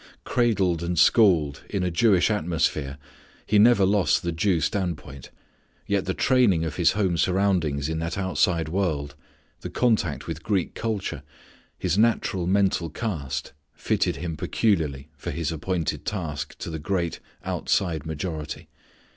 [0.23, 2.97] Cradled and schooled in a Jewish atmosphere,
[3.45, 5.29] he never lost the Jew standpoint,
[5.85, 9.13] yet the training of his home surroundings in that outside world,
[9.59, 11.21] the contact with Greek culture,
[11.77, 18.03] his natural mental cast fitted him peculiarly for his appointed task to the great outside
[18.03, 18.69] majority.